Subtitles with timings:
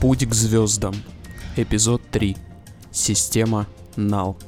[0.00, 0.94] Путь к звездам.
[1.56, 2.36] Эпизод 3.
[2.92, 4.38] Система Нал.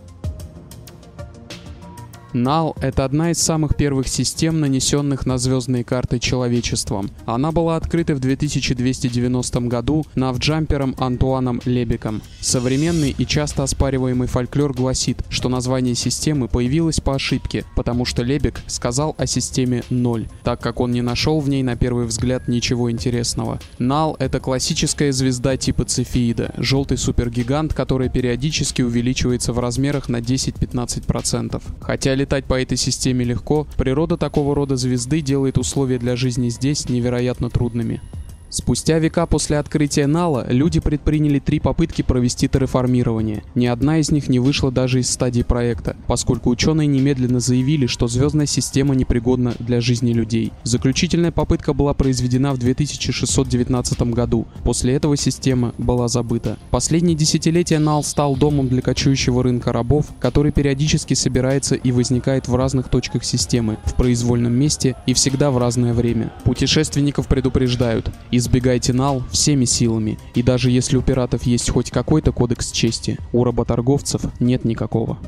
[2.32, 7.10] Нал— это одна из самых первых систем, нанесенных на звездные карты человечеством.
[7.26, 12.22] Она была открыта в 2290 году навджампером Антуаном Лебеком.
[12.40, 18.60] Современный и часто оспариваемый фольклор гласит, что название системы появилось по ошибке, потому что Лебек
[18.66, 22.90] сказал о системе 0, так как он не нашел в ней на первый взгляд ничего
[22.90, 23.58] интересного.
[23.78, 31.60] Нал— это классическая звезда типа Цефеида, желтый супергигант, который периодически увеличивается в размерах на 10-15%.
[31.80, 36.88] Хотя летать по этой системе легко, природа такого рода звезды делает условия для жизни здесь
[36.88, 38.00] невероятно трудными.
[38.50, 43.44] Спустя века после открытия Нала люди предприняли три попытки провести терраформирование.
[43.54, 48.08] Ни одна из них не вышла даже из стадии проекта, поскольку ученые немедленно заявили, что
[48.08, 50.52] звездная система непригодна для жизни людей.
[50.64, 54.48] Заключительная попытка была произведена в 2619 году.
[54.64, 56.58] После этого система была забыта.
[56.72, 62.56] Последние десятилетия Нал стал домом для кочующего рынка рабов, который периодически собирается и возникает в
[62.56, 66.32] разных точках системы, в произвольном месте и всегда в разное время.
[66.42, 68.10] Путешественников предупреждают,
[68.40, 73.44] Избегайте нал всеми силами, и даже если у пиратов есть хоть какой-то кодекс чести, у
[73.44, 75.18] работорговцев нет никакого.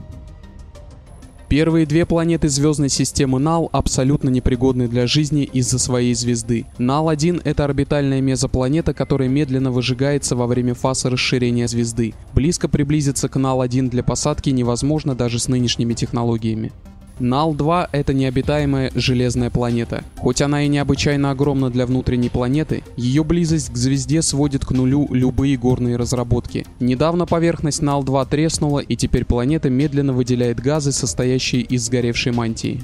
[1.50, 6.64] Первые две планеты звездной системы Нал абсолютно непригодны для жизни из-за своей звезды.
[6.78, 12.14] Нал-1— это орбитальная мезопланета, которая медленно выжигается во время фазы расширения звезды.
[12.32, 16.72] Близко приблизиться к Нал-1 для посадки невозможно даже с нынешними технологиями.
[17.18, 20.04] Нал-2— это необитаемая железная планета.
[20.16, 25.08] Хоть она и необычайно огромна для внутренней планеты, ее близость к звезде сводит к нулю
[25.10, 26.66] любые горные разработки.
[26.80, 32.82] Недавно поверхность Нал-2 треснула, и теперь планета медленно выделяет газы, состоящие из сгоревшей мантии.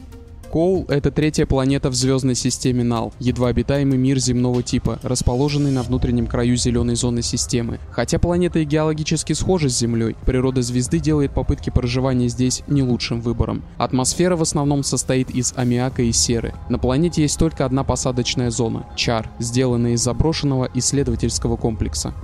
[0.50, 5.82] Коул— это третья планета в звездной системе Нал, едва обитаемый мир земного типа, расположенный на
[5.82, 7.78] внутреннем краю зеленой зоны системы.
[7.90, 13.62] Хотя планеты геологически схожи с Землей, природа звезды делает попытки проживания здесь не лучшим выбором.
[13.76, 16.54] Атмосфера в основном состоит из аммиака и серы.
[16.70, 22.14] На планете есть только одна посадочная зона— Чар, сделанная из заброшенного исследовательского комплекса.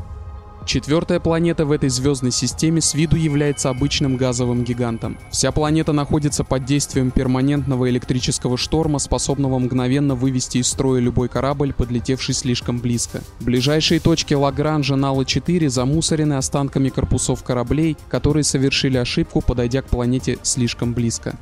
[0.67, 5.19] Четвертая планета в этой звездной системе с виду является обычным газовым гигантом.
[5.31, 11.75] Вся планета находится под действием перманентного электрического шторма, способного мгновенно вывести из строя любой корабль,
[11.75, 13.21] подлетевший слишком близко.
[13.41, 20.95] Ближайшие точки Лагранжа Нала-4 замусорены останками корпусов кораблей, которые совершили ошибку, подойдя к планете слишком
[20.95, 21.37] близко.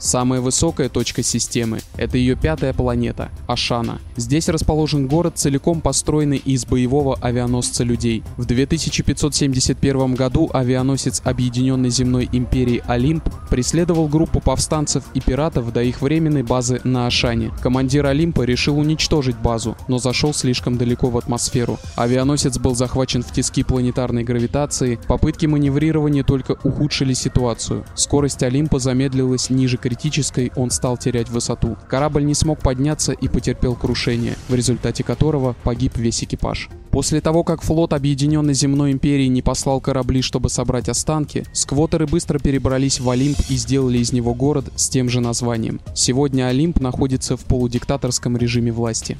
[0.00, 4.00] Самая высокая точка системы— это ее пятая планета— Ашана.
[4.16, 8.22] Здесь расположен город, целиком построенный из боевого авианосца людей.
[8.38, 16.00] В 2571 году авианосец Объединенной земной империи Олимп преследовал группу повстанцев и пиратов до их
[16.00, 17.50] временной базы на Ашане.
[17.60, 21.78] Командир Олимпа решил уничтожить базу, но зашел слишком далеко в атмосферу.
[21.96, 27.84] Авианосец был захвачен в тиски планетарной гравитации, попытки маневрирования только ухудшили ситуацию.
[27.94, 31.76] Скорость Олимпа замедлилась ниже критической, он стал терять высоту.
[31.88, 36.68] Корабль не смог подняться и потерпел крушение, в результате которого погиб весь экипаж.
[36.90, 42.38] После того, как флот Объединенной Земной Империи не послал корабли, чтобы собрать останки, сквотеры быстро
[42.38, 45.80] перебрались в Олимп и сделали из него город с тем же названием.
[45.94, 49.18] Сегодня Олимп находится в полудиктаторском режиме власти.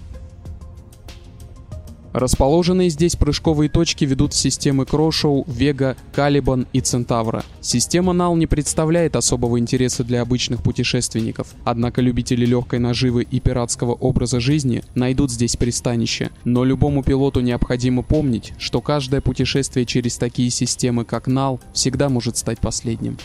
[2.13, 7.45] Расположенные здесь прыжковые точки ведут в системы Крошоу, Вега, Калибан и Центавра.
[7.61, 13.93] Система Нал не представляет особого интереса для обычных путешественников, однако любители легкой наживы и пиратского
[13.93, 16.31] образа жизни найдут здесь пристанище.
[16.45, 22.37] Но любому пилоту необходимо помнить, что каждое путешествие через такие системы, как Нал, всегда может
[22.37, 23.19] стать последним.